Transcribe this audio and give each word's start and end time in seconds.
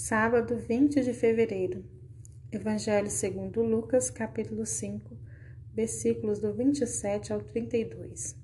Sábado 0.00 0.56
20 0.56 1.02
de 1.02 1.12
fevereiro. 1.12 1.84
Evangelho 2.52 3.10
segundo 3.10 3.64
Lucas, 3.64 4.10
capítulo 4.10 4.64
5, 4.64 5.18
versículos 5.74 6.38
do 6.38 6.54
27 6.54 7.32
ao 7.32 7.40
32. 7.40 8.36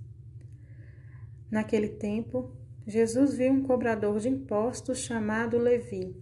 Naquele 1.49 1.91
tempo, 1.91 2.51
Jesus 2.85 3.35
viu 3.37 3.53
um 3.53 3.63
cobrador 3.63 4.19
de 4.19 4.29
impostos 4.29 4.99
chamado 4.99 5.57
Levi, 5.57 6.17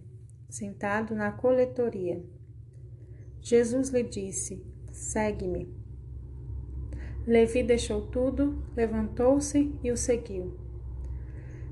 sentado 0.47 1.15
na 1.15 1.31
coletoria. 1.31 2.23
Jesus 3.41 3.89
lhe 3.89 4.03
disse: 4.03 4.63
Segue-me. 4.91 5.67
Levi 7.25 7.63
deixou 7.63 8.05
tudo, 8.05 8.63
levantou-se 8.75 9.73
e 9.83 9.91
o 9.91 9.97
seguiu. 9.97 10.62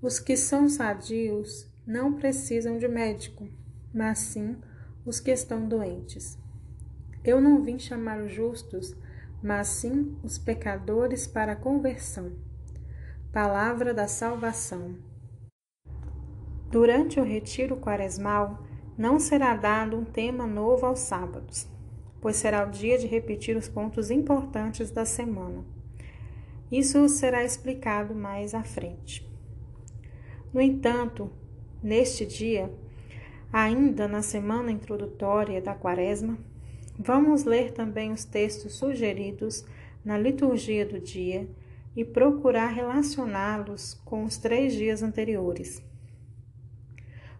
os 0.00 0.20
que 0.20 0.36
são 0.36 0.68
sadios 0.68 1.68
não 1.84 2.12
precisam 2.12 2.78
de 2.78 2.86
médico, 2.86 3.48
mas 3.92 4.18
sim 4.18 4.56
os 5.04 5.18
que 5.18 5.32
estão 5.32 5.66
doentes. 5.66 6.38
Eu 7.24 7.40
não 7.40 7.62
vim 7.62 7.80
chamar 7.80 8.20
os 8.20 8.32
justos, 8.32 8.94
mas 9.42 9.66
sim 9.66 10.16
os 10.22 10.38
pecadores 10.38 11.26
para 11.26 11.52
a 11.52 11.56
conversão. 11.56 12.32
Palavra 13.32 13.92
da 13.92 14.06
salvação. 14.06 14.96
Durante 16.70 17.18
o 17.18 17.24
retiro 17.24 17.76
quaresmal, 17.76 18.62
não 18.96 19.18
será 19.18 19.56
dado 19.56 19.96
um 19.96 20.04
tema 20.04 20.46
novo 20.46 20.86
aos 20.86 21.00
sábados, 21.00 21.66
pois 22.20 22.36
será 22.36 22.64
o 22.64 22.70
dia 22.70 22.98
de 22.98 23.06
repetir 23.06 23.56
os 23.56 23.68
pontos 23.68 24.12
importantes 24.12 24.92
da 24.92 25.04
semana. 25.04 25.64
Isso 26.70 27.08
será 27.08 27.42
explicado 27.42 28.14
mais 28.14 28.54
à 28.54 28.62
frente. 28.62 29.28
No 30.52 30.60
entanto, 30.62 31.30
neste 31.82 32.24
dia, 32.24 32.72
ainda 33.52 34.08
na 34.08 34.22
semana 34.22 34.72
introdutória 34.72 35.60
da 35.60 35.74
Quaresma, 35.74 36.38
vamos 36.98 37.44
ler 37.44 37.72
também 37.72 38.12
os 38.12 38.24
textos 38.24 38.74
sugeridos 38.74 39.64
na 40.02 40.16
liturgia 40.16 40.86
do 40.86 40.98
dia 40.98 41.46
e 41.94 42.02
procurar 42.04 42.68
relacioná-los 42.68 43.94
com 44.04 44.24
os 44.24 44.38
três 44.38 44.72
dias 44.72 45.02
anteriores. 45.02 45.82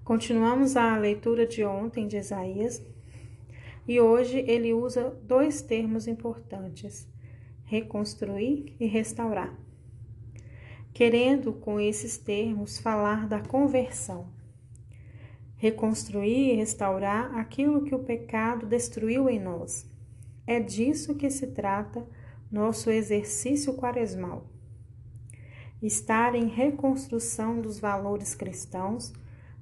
Continuamos 0.05 0.77
a 0.77 0.97
leitura 0.97 1.47
de 1.47 1.65
ontem 1.65 2.07
de 2.07 2.19
Isaías 2.19 2.83
e 3.87 3.99
hoje 4.01 4.45
ele 4.47 4.75
usa 4.75 5.17
dois 5.23 5.63
termos 5.63 6.07
importantes: 6.07 7.09
reconstruir 7.65 8.75
e 8.79 8.87
restaurar 8.87 9.68
querendo 10.93 11.53
com 11.53 11.79
esses 11.79 12.19
termos 12.19 12.79
falar 12.79 13.27
da 13.27 13.41
conversão. 13.41 14.27
Reconstruir 15.57 16.53
e 16.53 16.57
restaurar 16.57 17.37
aquilo 17.37 17.85
que 17.85 17.95
o 17.95 18.05
pecado 18.05 18.67
destruiu 18.67 19.29
em 19.29 19.41
nós. 19.41 19.87
É 20.47 20.61
disso 20.61 21.15
que 21.15 21.31
se 21.31 21.49
trata 21.49 22.07
nosso 22.51 22.91
exercício 22.91 23.75
quaresmal. 23.75 24.47
Estar 25.83 26.35
em 26.35 26.47
reconstrução 26.49 27.61
dos 27.61 27.79
valores 27.79 28.35
cristãos, 28.35 29.13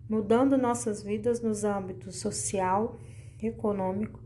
mudando 0.08 0.56
nossas 0.56 1.02
vidas 1.02 1.42
nos 1.42 1.64
âmbitos 1.64 2.16
social, 2.16 2.98
econômico, 3.42 4.20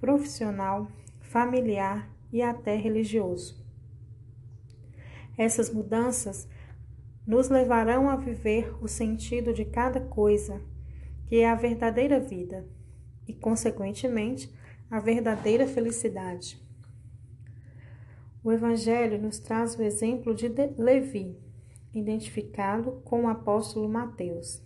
profissional, 0.00 0.88
familiar 1.20 2.08
e 2.32 2.40
até 2.42 2.76
religioso. 2.76 3.63
Essas 5.36 5.68
mudanças 5.68 6.48
nos 7.26 7.48
levarão 7.48 8.08
a 8.08 8.16
viver 8.16 8.74
o 8.82 8.88
sentido 8.88 9.52
de 9.52 9.64
cada 9.64 10.00
coisa, 10.00 10.60
que 11.26 11.36
é 11.36 11.48
a 11.48 11.54
verdadeira 11.54 12.20
vida, 12.20 12.66
e, 13.26 13.32
consequentemente, 13.32 14.52
a 14.90 15.00
verdadeira 15.00 15.66
felicidade. 15.66 16.62
O 18.42 18.52
Evangelho 18.52 19.18
nos 19.20 19.38
traz 19.38 19.74
o 19.74 19.82
exemplo 19.82 20.34
de 20.34 20.48
Levi, 20.76 21.36
identificado 21.94 23.00
com 23.04 23.24
o 23.24 23.28
apóstolo 23.28 23.88
Mateus, 23.88 24.62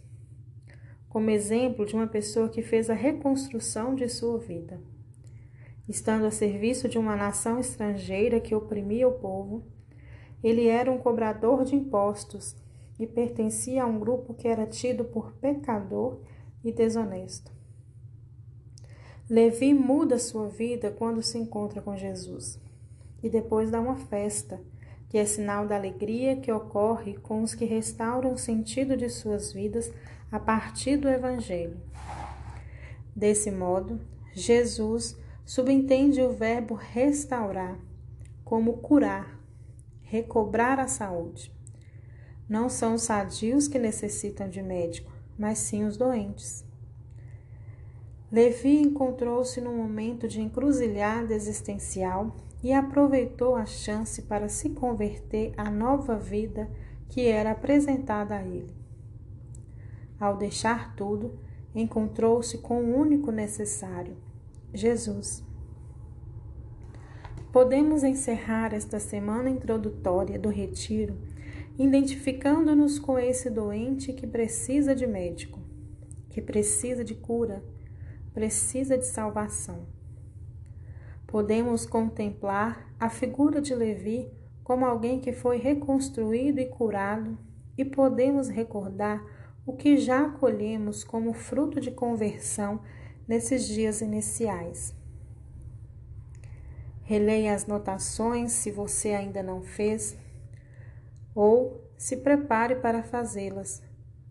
como 1.09 1.31
exemplo 1.31 1.87
de 1.87 1.95
uma 1.95 2.07
pessoa 2.07 2.49
que 2.49 2.61
fez 2.61 2.91
a 2.91 2.95
reconstrução 2.95 3.95
de 3.95 4.09
sua 4.09 4.39
vida. 4.39 4.81
Estando 5.89 6.27
a 6.27 6.31
serviço 6.31 6.89
de 6.89 6.99
uma 6.99 7.17
nação 7.17 7.59
estrangeira 7.59 8.41
que 8.41 8.55
oprimia 8.55 9.07
o 9.07 9.19
povo, 9.19 9.65
ele 10.43 10.67
era 10.67 10.91
um 10.91 10.99
cobrador 10.99 11.65
de 11.65 11.75
impostos 11.75 12.57
e 12.99 13.07
pertencia 13.07 13.83
a 13.83 13.87
um 13.87 13.99
grupo 13.99 14.35
que 14.35 14.49
era 14.49 14.67
tido 14.67 15.05
por 15.05 15.33
pecador 15.35 16.21
e 16.65 16.73
desonesto. 16.73 17.53
Levi 19.29 19.75
muda 19.75 20.19
sua 20.19 20.49
vida 20.49 20.91
quando 20.91 21.23
se 21.23 21.39
encontra 21.39 21.83
com 21.83 21.97
Jesus 21.97 22.61
e 23.23 23.29
depois 23.29 23.71
dá 23.71 23.81
uma 23.81 23.97
festa, 23.97 24.61
que 25.09 25.19
é 25.19 25.25
sinal 25.25 25.67
da 25.67 25.77
alegria 25.77 26.37
que 26.37 26.53
ocorre 26.53 27.15
com 27.15 27.43
os 27.43 27.55
que 27.55 27.65
restauram 27.65 28.33
o 28.33 28.39
sentido 28.39 28.97
de 28.97 29.09
suas 29.09 29.53
vidas 29.53 29.93
a 30.31 30.39
partir 30.39 30.97
do 30.97 31.09
Evangelho. 31.09 31.77
Desse 33.15 33.51
modo, 33.51 34.01
Jesus 34.33 35.17
subentende 35.45 36.23
o 36.23 36.31
verbo 36.31 36.75
restaurar 36.75 37.79
como 38.45 38.79
curar 38.79 39.38
recobrar 40.09 40.81
a 40.81 40.89
saúde. 40.89 41.53
Não 42.49 42.69
são 42.69 42.95
os 42.95 43.03
sadios 43.03 43.69
que 43.69 43.79
necessitam 43.79 44.49
de 44.49 44.63
médico, 44.63 45.13
mas 45.39 45.59
sim 45.59 45.85
os 45.85 45.97
doentes. 45.97 46.65
Levi 48.33 48.81
encontrou-se 48.81 49.61
num 49.61 49.77
momento 49.77 50.27
de 50.27 50.41
encruzilhada 50.41 51.35
existencial 51.35 52.37
e 52.63 52.73
aproveitou 52.73 53.55
a 53.55 53.65
chance 53.65 54.23
para 54.23 54.49
se 54.49 54.71
converter 54.71 55.53
à 55.57 55.71
nova 55.71 56.17
vida 56.17 56.71
que 57.09 57.27
era 57.27 57.53
apresentada 57.53 58.37
a 58.37 58.43
ele. 58.43 58.75
Ao 60.19 60.37
deixar 60.37 60.95
tudo, 60.97 61.39
encontrou-se 61.75 62.59
com 62.59 62.83
o 62.83 62.97
único 62.99 63.31
necessário: 63.31 64.17
Jesus. 64.75 65.48
Podemos 67.53 68.05
encerrar 68.05 68.75
esta 68.75 69.01
semana 69.01 69.49
introdutória 69.49 70.39
do 70.39 70.49
retiro 70.49 71.17
identificando-nos 71.79 72.99
com 72.99 73.19
esse 73.19 73.49
doente 73.49 74.13
que 74.13 74.27
precisa 74.27 74.97
de 74.97 75.07
médico, 75.07 75.61
que 76.29 76.43
precisa 76.43 77.05
de 77.05 77.15
cura, 77.15 77.63
precisa 78.35 78.99
de 78.99 79.07
salvação. 79.07 79.87
Podemos 81.25 81.87
contemplar 81.87 82.93
a 82.99 83.09
figura 83.09 83.61
de 83.61 83.75
Levi 83.75 84.29
como 84.65 84.85
alguém 84.85 85.21
que 85.21 85.33
foi 85.33 85.59
reconstruído 85.59 86.59
e 86.59 86.67
curado, 86.67 87.39
e 87.77 87.85
podemos 87.85 88.49
recordar 88.49 89.25
o 89.65 89.77
que 89.77 89.97
já 89.97 90.27
acolhemos 90.27 91.05
como 91.05 91.33
fruto 91.33 91.81
de 91.81 91.93
conversão 91.93 92.81
nesses 93.27 93.67
dias 93.69 94.01
iniciais. 94.01 94.98
Releia 97.09 97.55
as 97.55 97.67
notações 97.67 98.53
se 98.53 98.71
você 98.71 99.15
ainda 99.15 99.43
não 99.43 99.63
fez, 99.63 100.15
ou 101.35 101.91
se 101.97 102.19
prepare 102.19 102.75
para 102.77 103.03
fazê-las, 103.03 103.83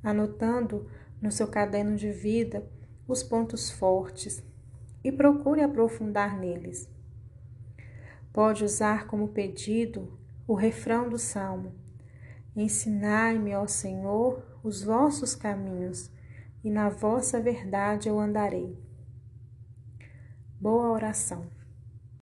anotando 0.03 0.87
no 1.19 1.31
seu 1.31 1.47
caderno 1.47 1.95
de 1.95 2.11
vida 2.11 2.69
os 3.07 3.23
pontos 3.23 3.71
fortes 3.71 4.43
e 5.03 5.11
procure 5.11 5.63
aprofundar 5.63 6.37
neles. 6.37 6.87
Pode 8.31 8.63
usar 8.63 9.07
como 9.07 9.29
pedido 9.29 10.15
o 10.47 10.53
refrão 10.53 11.09
do 11.09 11.17
salmo: 11.17 11.73
Ensinai-me, 12.55 13.55
ó 13.55 13.65
Senhor, 13.65 14.59
os 14.63 14.83
vossos 14.83 15.33
caminhos, 15.33 16.11
e 16.63 16.69
na 16.69 16.89
vossa 16.89 17.41
verdade 17.41 18.07
eu 18.07 18.19
andarei. 18.19 18.77
Boa 20.61 20.91
oração. 20.91 21.56